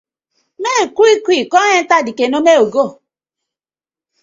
[0.61, 2.85] Mek yu quick quick kom enter dey canoe mek we go.